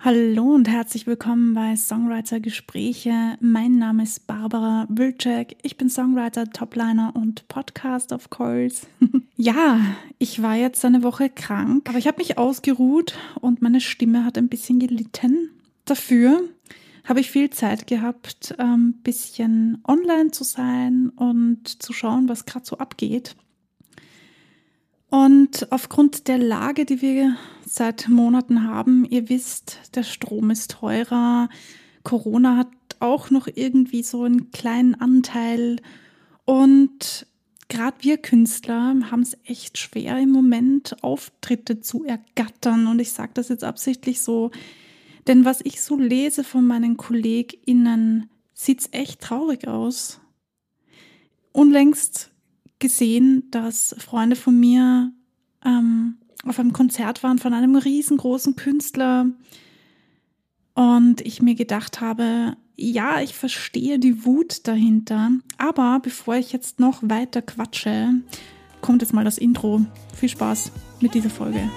[0.00, 3.36] Hallo und herzlich willkommen bei Songwriter Gespräche.
[3.40, 5.56] Mein Name ist Barbara Wilczek.
[5.62, 8.86] Ich bin Songwriter, Topliner und Podcast, of course.
[9.36, 9.80] ja,
[10.18, 14.38] ich war jetzt eine Woche krank, aber ich habe mich ausgeruht und meine Stimme hat
[14.38, 15.50] ein bisschen gelitten.
[15.84, 16.42] Dafür
[17.04, 22.46] habe ich viel Zeit gehabt, ein ähm, bisschen online zu sein und zu schauen, was
[22.46, 23.34] gerade so abgeht.
[25.10, 27.36] Und aufgrund der Lage, die wir
[27.68, 31.48] seit Monaten haben, ihr wisst, der Strom ist teurer,
[32.02, 32.68] Corona hat
[33.00, 35.76] auch noch irgendwie so einen kleinen Anteil.
[36.44, 37.26] Und
[37.68, 42.86] gerade wir Künstler haben es echt schwer im Moment Auftritte zu ergattern.
[42.86, 44.50] Und ich sage das jetzt absichtlich so,
[45.26, 50.20] denn was ich so lese von meinen KollegInnen, sieht's echt traurig aus.
[51.52, 52.30] Unlängst
[52.78, 55.12] gesehen, dass Freunde von mir
[55.64, 56.16] ähm,
[56.46, 59.26] auf einem Konzert waren von einem riesengroßen Künstler
[60.74, 66.78] und ich mir gedacht habe, ja, ich verstehe die Wut dahinter, aber bevor ich jetzt
[66.78, 68.10] noch weiter quatsche,
[68.80, 69.84] kommt jetzt mal das Intro.
[70.14, 71.68] Viel Spaß mit dieser Folge.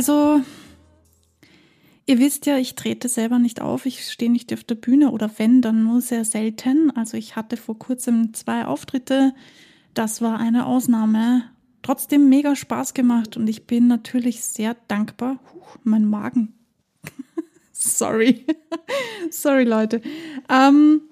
[0.00, 0.40] Also
[2.06, 5.30] ihr wisst ja, ich trete selber nicht auf, ich stehe nicht auf der Bühne oder
[5.36, 6.90] wenn, dann nur sehr selten.
[6.96, 9.34] Also ich hatte vor kurzem zwei Auftritte,
[9.92, 11.44] das war eine Ausnahme.
[11.82, 15.38] Trotzdem mega Spaß gemacht und ich bin natürlich sehr dankbar.
[15.52, 16.54] Huch, mein Magen.
[17.72, 18.46] Sorry.
[19.30, 20.00] Sorry, Leute.
[20.48, 21.02] Ähm,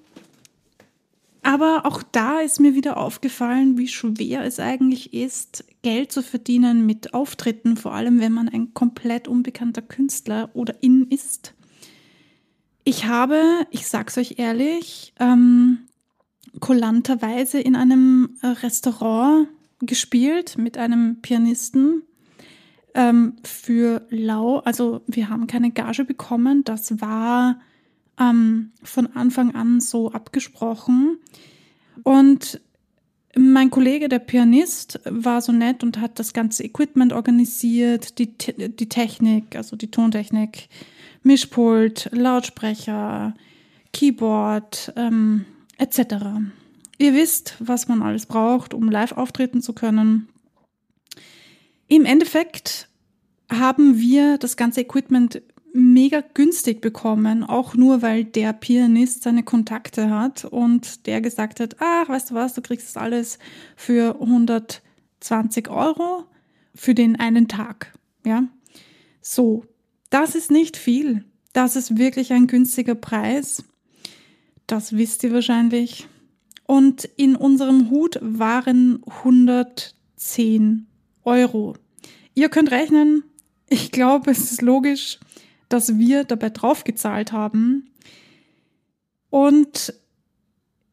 [1.41, 6.85] aber auch da ist mir wieder aufgefallen, wie schwer es eigentlich ist, Geld zu verdienen
[6.85, 11.53] mit Auftritten, vor allem wenn man ein komplett unbekannter Künstler oder in ist.
[12.83, 15.79] Ich habe, ich sag's euch ehrlich, ähm,
[16.59, 19.47] kulanterweise in einem Restaurant
[19.81, 22.03] gespielt mit einem Pianisten
[22.95, 24.59] ähm, für Lau.
[24.59, 26.63] Also wir haben keine Gage bekommen.
[26.63, 27.59] Das war
[28.19, 31.17] ähm, von Anfang an so abgesprochen.
[32.03, 32.61] Und
[33.35, 38.89] mein Kollege, der Pianist, war so nett und hat das ganze Equipment organisiert, die, die
[38.89, 40.67] Technik, also die Tontechnik,
[41.23, 43.33] Mischpult, Lautsprecher,
[43.93, 45.45] Keyboard, ähm,
[45.77, 46.15] etc.
[46.97, 50.27] Ihr wisst, was man alles braucht, um live auftreten zu können.
[51.87, 52.89] Im Endeffekt
[53.49, 55.41] haben wir das ganze Equipment
[55.73, 61.77] mega günstig bekommen, auch nur weil der Pianist seine Kontakte hat und der gesagt hat,
[61.79, 63.39] ach, weißt du was, du kriegst das alles
[63.75, 66.25] für 120 Euro
[66.75, 67.93] für den einen Tag.
[68.25, 68.43] Ja,
[69.21, 69.65] so,
[70.09, 71.25] das ist nicht viel.
[71.53, 73.63] Das ist wirklich ein günstiger Preis.
[74.67, 76.07] Das wisst ihr wahrscheinlich.
[76.65, 80.87] Und in unserem Hut waren 110
[81.23, 81.75] Euro.
[82.35, 83.23] Ihr könnt rechnen.
[83.67, 85.19] Ich glaube, es ist logisch
[85.69, 87.91] dass wir dabei draufgezahlt haben.
[89.29, 89.93] Und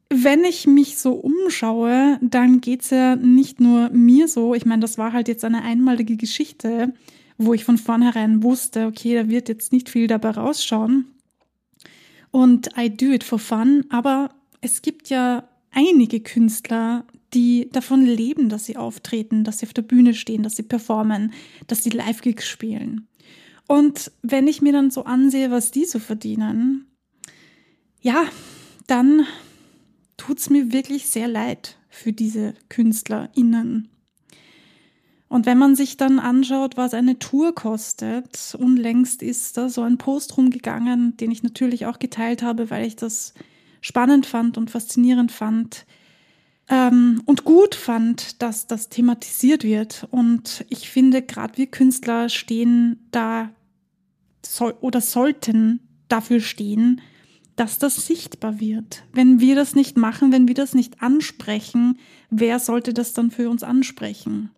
[0.09, 4.55] wenn ich mich so umschaue, dann geht's ja nicht nur mir so.
[4.55, 6.95] Ich meine, das war halt jetzt eine einmalige Geschichte,
[7.39, 11.07] wo ich von vornherein wusste, okay, da wird jetzt nicht viel dabei rausschauen.
[12.31, 13.85] Und I do it for fun.
[13.89, 17.05] Aber es gibt ja einige Künstler,
[17.35, 21.33] die davon leben, dass sie auftreten, dass sie auf der Bühne stehen, dass sie performen,
[21.67, 23.09] dass sie Live-Gigs spielen.
[23.67, 26.87] Und wenn ich mir dann so ansehe, was die so verdienen,
[28.01, 28.25] ja,
[28.87, 29.27] dann
[30.17, 33.89] tut's mir wirklich sehr leid für diese KünstlerInnen.
[35.29, 39.99] Und wenn man sich dann anschaut, was eine Tour kostet, unlängst ist da so ein
[39.99, 43.35] Post rumgegangen, den ich natürlich auch geteilt habe, weil ich das
[43.81, 45.85] spannend fand und faszinierend fand
[46.69, 50.07] ähm, und gut fand, dass das thematisiert wird.
[50.11, 53.51] Und ich finde, gerade wir Künstler stehen da
[54.45, 57.01] soll, oder sollten dafür stehen,
[57.57, 59.05] dass das sichtbar wird.
[59.13, 61.99] Wenn wir das nicht machen, wenn wir das nicht ansprechen,
[62.31, 64.51] wer sollte das dann für uns ansprechen?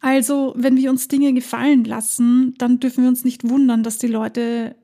[0.00, 4.06] Also, wenn wir uns Dinge gefallen lassen, dann dürfen wir uns nicht wundern, dass die
[4.06, 4.76] Leute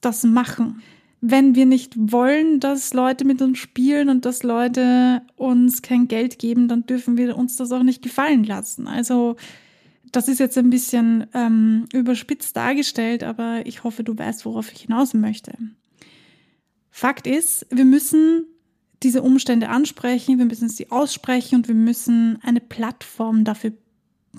[0.00, 0.82] das machen.
[1.20, 6.38] Wenn wir nicht wollen, dass Leute mit uns spielen und dass Leute uns kein Geld
[6.38, 8.86] geben, dann dürfen wir uns das auch nicht gefallen lassen.
[8.86, 9.36] Also,
[10.12, 14.82] das ist jetzt ein bisschen ähm, überspitzt dargestellt, aber ich hoffe, du weißt, worauf ich
[14.82, 15.52] hinaus möchte.
[16.90, 18.46] Fakt ist, wir müssen
[19.02, 23.72] diese Umstände ansprechen, wir müssen sie aussprechen und wir müssen eine Plattform dafür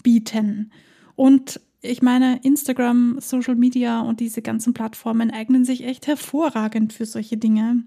[0.04, 0.72] bieten.
[1.16, 7.06] Und ich meine, Instagram, Social Media und diese ganzen Plattformen eignen sich echt hervorragend für
[7.06, 7.84] solche Dinge.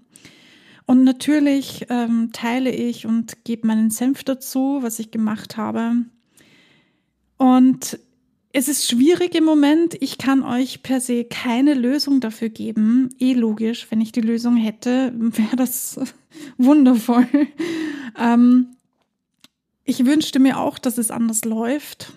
[0.85, 5.93] Und natürlich ähm, teile ich und gebe meinen Senf dazu, was ich gemacht habe.
[7.37, 7.99] Und
[8.51, 10.01] es ist schwierig im Moment.
[10.01, 13.09] Ich kann euch per se keine Lösung dafür geben.
[13.19, 15.99] Eh logisch, wenn ich die Lösung hätte, wäre das
[16.57, 17.27] wundervoll.
[18.17, 18.75] Ähm,
[19.83, 22.13] ich wünschte mir auch, dass es anders läuft.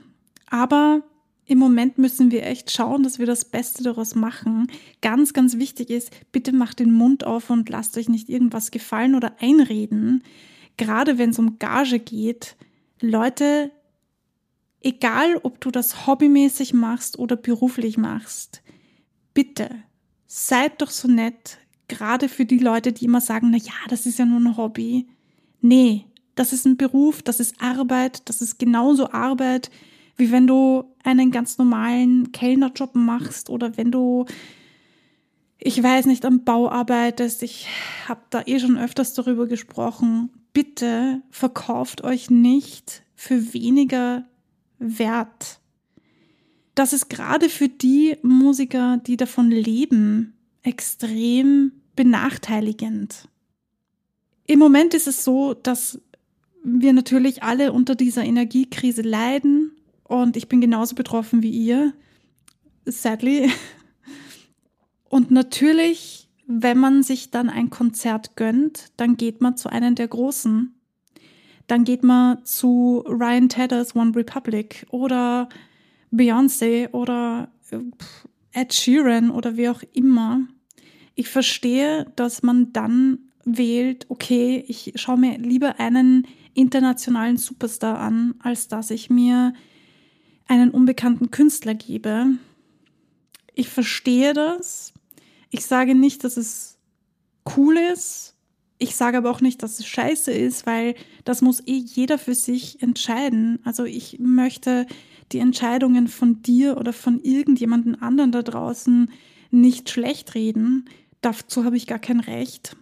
[0.51, 1.03] Aber
[1.49, 4.71] im Moment müssen wir echt schauen, dass wir das Beste daraus machen.
[5.01, 9.15] Ganz, ganz wichtig ist, bitte macht den Mund auf und lasst euch nicht irgendwas gefallen
[9.15, 10.23] oder einreden.
[10.77, 12.55] Gerade wenn es um Gage geht.
[13.01, 13.71] Leute,
[14.83, 18.63] egal ob du das hobbymäßig machst oder beruflich machst,
[19.33, 19.71] bitte
[20.27, 21.57] seid doch so nett,
[21.89, 25.09] gerade für die Leute, die immer sagen, na ja, das ist ja nur ein Hobby.
[25.63, 26.05] Nee,
[26.35, 29.71] das ist ein Beruf, das ist Arbeit, das ist genauso Arbeit,
[30.19, 34.27] wie wenn du einen ganz normalen Kellnerjob machst oder wenn du,
[35.59, 37.43] ich weiß nicht, am Bau arbeitest.
[37.43, 37.69] Ich
[38.07, 40.31] habe da eh schon öfters darüber gesprochen.
[40.53, 44.25] Bitte verkauft euch nicht für weniger
[44.79, 45.61] Wert.
[46.75, 53.29] Das ist gerade für die Musiker, die davon leben, extrem benachteiligend.
[54.47, 56.01] Im Moment ist es so, dass
[56.63, 59.68] wir natürlich alle unter dieser Energiekrise leiden
[60.09, 61.93] und ich bin genauso betroffen wie ihr,
[62.85, 63.51] sadly.
[65.09, 70.09] Und natürlich, wenn man sich dann ein Konzert gönnt, dann geht man zu einem der
[70.09, 70.75] Großen
[71.69, 75.49] dann geht man zu Ryan Tedders One Republic oder
[76.11, 77.79] Beyoncé oder äh,
[78.53, 80.41] Ed Sheeran oder wie auch immer.
[81.15, 88.35] Ich verstehe, dass man dann wählt, okay, ich schaue mir lieber einen internationalen Superstar an,
[88.43, 89.53] als dass ich mir
[90.49, 92.27] einen unbekannten Künstler gebe.
[93.55, 94.93] Ich verstehe das.
[95.51, 96.79] Ich sage nicht, dass es
[97.57, 98.35] cool ist
[98.79, 102.35] ich sage aber auch nicht, dass es scheiße ist, weil das muss eh jeder für
[102.35, 103.59] sich entscheiden.
[103.65, 104.87] Also ich möchte
[105.33, 109.11] die Entscheidungen von dir oder von irgendjemandem anderen da draußen
[109.51, 110.89] nicht schlecht reden.
[111.21, 112.77] Dazu habe ich gar kein Recht.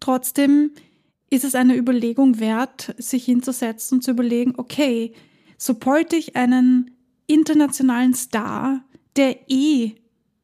[0.00, 0.72] Trotzdem
[1.30, 5.12] ist es eine Überlegung wert, sich hinzusetzen und zu überlegen, okay,
[5.60, 6.90] supporte ich einen
[7.26, 8.82] internationalen Star,
[9.16, 9.94] der eh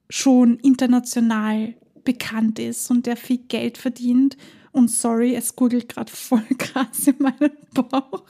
[0.08, 1.74] schon international
[2.04, 4.36] bekannt ist und der viel Geld verdient.
[4.72, 8.24] Und sorry, es gurgelt gerade voll krass in meinem Bauch.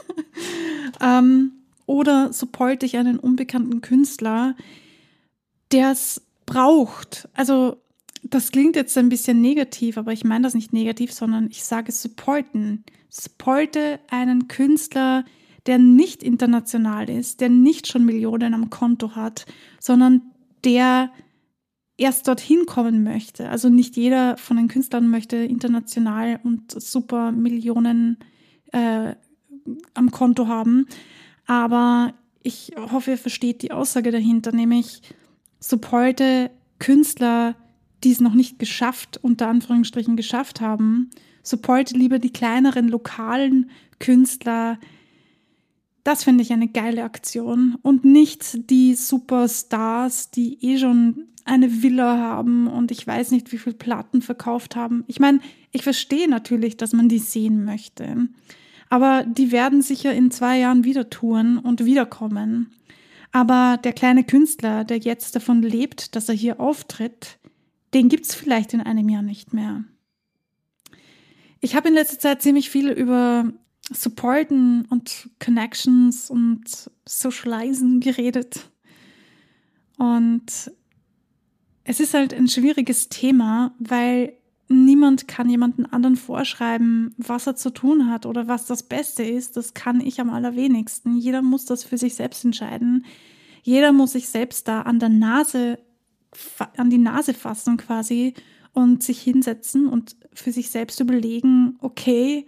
[1.00, 1.52] ähm,
[1.86, 4.54] oder supporte ich einen unbekannten Künstler,
[5.72, 7.28] der es braucht.
[7.32, 7.78] Also
[8.22, 11.92] das klingt jetzt ein bisschen negativ, aber ich meine das nicht negativ, sondern ich sage
[11.92, 12.84] supporten.
[13.08, 15.24] Supporte einen Künstler,
[15.76, 19.44] nicht international ist, der nicht schon Millionen am Konto hat,
[19.78, 20.22] sondern
[20.64, 21.10] der
[21.98, 23.50] erst dorthin kommen möchte.
[23.50, 28.16] Also nicht jeder von den Künstlern möchte international und super Millionen
[28.72, 29.14] äh,
[29.92, 30.86] am Konto haben.
[31.46, 35.02] Aber ich hoffe, ihr versteht die Aussage dahinter, nämlich
[35.58, 37.56] supporte Künstler,
[38.04, 41.10] die es noch nicht geschafft, unter Anführungsstrichen geschafft haben.
[41.42, 44.78] Supporte lieber die kleineren lokalen Künstler,
[46.08, 52.16] das finde ich eine geile Aktion und nicht die Superstars, die eh schon eine Villa
[52.16, 55.04] haben und ich weiß nicht, wie viele Platten verkauft haben.
[55.06, 58.26] Ich meine, ich verstehe natürlich, dass man die sehen möchte,
[58.88, 62.70] aber die werden sicher in zwei Jahren wieder touren und wiederkommen.
[63.32, 67.38] Aber der kleine Künstler, der jetzt davon lebt, dass er hier auftritt,
[67.92, 69.84] den gibt es vielleicht in einem Jahr nicht mehr.
[71.60, 73.52] Ich habe in letzter Zeit ziemlich viel über
[73.90, 78.70] Supporten und Connections und Socializen geredet.
[79.96, 80.70] Und
[81.84, 84.34] es ist halt ein schwieriges Thema, weil
[84.68, 89.56] niemand kann jemanden anderen vorschreiben, was er zu tun hat oder was das Beste ist.
[89.56, 91.16] Das kann ich am allerwenigsten.
[91.16, 93.06] Jeder muss das für sich selbst entscheiden.
[93.62, 95.78] Jeder muss sich selbst da an der Nase,
[96.76, 98.34] an die Nase fassen quasi
[98.72, 102.46] und sich hinsetzen und für sich selbst überlegen, okay,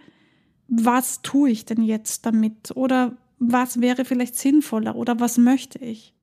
[0.71, 2.71] was tue ich denn jetzt damit?
[2.75, 4.95] Oder was wäre vielleicht sinnvoller?
[4.95, 6.15] Oder was möchte ich?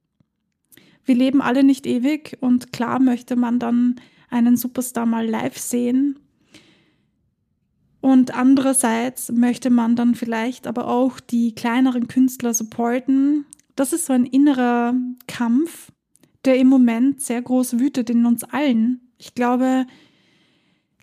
[1.05, 3.97] Wir leben alle nicht ewig und klar möchte man dann
[4.31, 6.19] einen Superstar mal live sehen.
[8.01, 13.45] Und andererseits möchte man dann vielleicht aber auch die kleineren Künstler supporten.
[13.77, 14.95] Das ist so ein innerer
[15.27, 15.93] Kampf,
[16.47, 19.13] der im Moment sehr groß wütet in uns allen.
[19.19, 19.87] Ich glaube,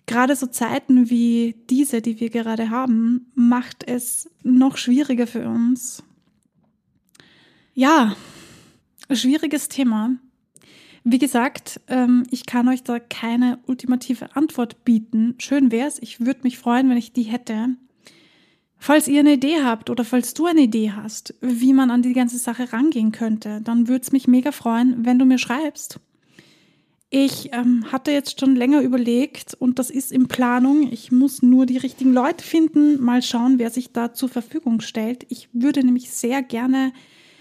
[0.06, 6.02] gerade so Zeiten wie diese, die wir gerade haben, macht es noch schwieriger für uns.
[7.74, 8.16] Ja,
[9.10, 10.16] schwieriges Thema.
[11.04, 15.34] Wie gesagt, ähm, ich kann euch da keine ultimative Antwort bieten.
[15.38, 17.76] Schön wäre es, ich würde mich freuen, wenn ich die hätte.
[18.78, 22.12] Falls ihr eine Idee habt oder falls du eine Idee hast, wie man an die
[22.12, 26.00] ganze Sache rangehen könnte, dann würde es mich mega freuen, wenn du mir schreibst.
[27.18, 30.92] Ich ähm, hatte jetzt schon länger überlegt und das ist in Planung.
[30.92, 35.24] Ich muss nur die richtigen Leute finden, mal schauen, wer sich da zur Verfügung stellt.
[35.30, 36.92] Ich würde nämlich sehr gerne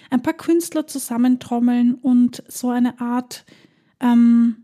[0.10, 3.44] ein paar Künstler zusammentrommeln und so eine Art
[4.00, 4.64] ähm,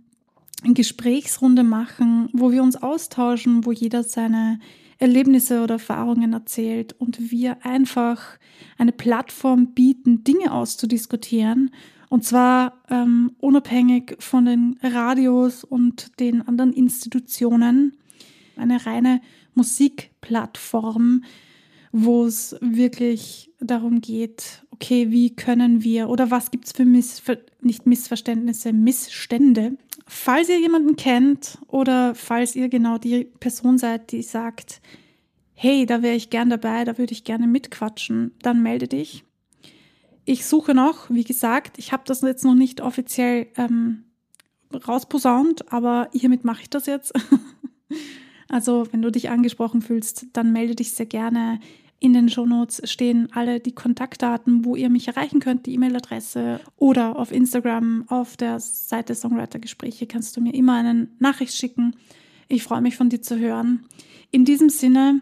[0.64, 4.60] Gesprächsrunde machen, wo wir uns austauschen, wo jeder seine
[4.98, 8.40] Erlebnisse oder Erfahrungen erzählt und wir einfach
[8.78, 11.72] eine Plattform bieten, Dinge auszudiskutieren.
[12.12, 17.96] Und zwar ähm, unabhängig von den Radios und den anderen Institutionen.
[18.58, 19.22] Eine reine
[19.56, 21.24] Musikplattform,
[21.94, 27.38] wo es wirklich darum geht, okay, wie können wir oder was gibt es für Missver
[27.62, 34.24] nicht Missverständnisse, Missstände Falls ihr jemanden kennt oder falls ihr genau die Person seid, die
[34.24, 34.82] sagt,
[35.54, 39.24] hey, da wäre ich gern dabei, da würde ich gerne mitquatschen, dann melde dich.
[40.32, 44.06] Ich suche noch, wie gesagt, ich habe das jetzt noch nicht offiziell ähm,
[44.74, 47.12] rausposaunt, aber hiermit mache ich das jetzt.
[48.48, 51.60] also, wenn du dich angesprochen fühlst, dann melde dich sehr gerne.
[52.00, 57.20] In den Shownotes stehen alle die Kontaktdaten, wo ihr mich erreichen könnt, die E-Mail-Adresse oder
[57.20, 61.98] auf Instagram, auf der Seite Songwriter-Gespräche kannst du mir immer eine Nachricht schicken.
[62.48, 63.86] Ich freue mich von dir zu hören.
[64.32, 65.20] In diesem Sinne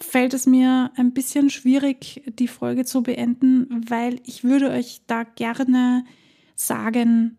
[0.00, 5.24] fällt es mir ein bisschen schwierig, die Folge zu beenden, weil ich würde euch da
[5.24, 6.04] gerne
[6.54, 7.38] sagen,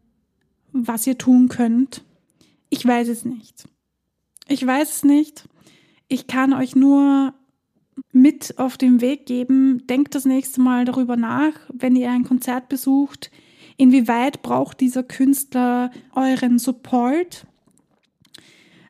[0.71, 2.03] was ihr tun könnt.
[2.69, 3.65] Ich weiß es nicht.
[4.47, 5.47] Ich weiß es nicht.
[6.07, 7.33] Ich kann euch nur
[8.11, 9.85] mit auf den Weg geben.
[9.87, 13.31] Denkt das nächste Mal darüber nach, wenn ihr ein Konzert besucht.
[13.77, 17.45] Inwieweit braucht dieser Künstler euren Support?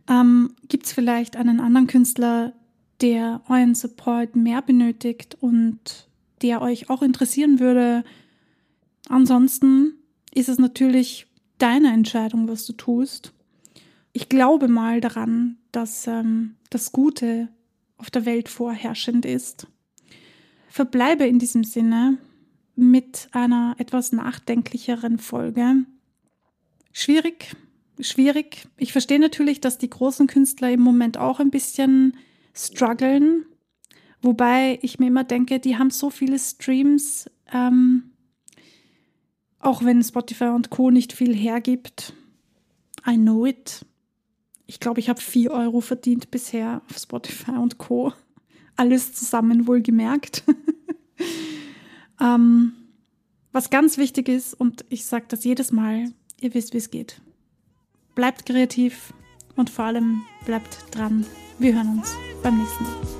[0.08, 2.54] Ähm, Gibt es vielleicht einen anderen Künstler,
[3.02, 6.08] der euren Support mehr benötigt und
[6.42, 8.04] der euch auch interessieren würde?
[9.10, 9.96] Ansonsten
[10.34, 13.34] ist es natürlich deine Entscheidung, was du tust.
[14.14, 17.50] Ich glaube mal daran, dass ähm, das Gute
[17.98, 19.68] auf der Welt vorherrschend ist.
[20.70, 22.18] Verbleibe in diesem Sinne
[22.76, 25.86] mit einer etwas nachdenklicheren Folge.
[26.92, 27.56] Schwierig,
[28.00, 28.68] schwierig.
[28.78, 32.18] Ich verstehe natürlich, dass die großen Künstler im Moment auch ein bisschen
[32.56, 33.46] strugglen,
[34.22, 38.12] wobei ich mir immer denke, die haben so viele Streams, ähm,
[39.60, 42.14] auch wenn Spotify und Co nicht viel hergibt.
[43.08, 43.86] I know it.
[44.68, 48.14] Ich glaube, ich habe 4 Euro verdient bisher auf Spotify und Co.
[48.76, 50.44] Alles zusammen wohlgemerkt.
[52.22, 52.74] ähm,
[53.52, 57.22] was ganz wichtig ist, und ich sage das jedes Mal, ihr wisst, wie es geht.
[58.14, 59.14] Bleibt kreativ
[59.56, 61.26] und vor allem bleibt dran.
[61.58, 63.16] Wir hören uns beim nächsten Mal.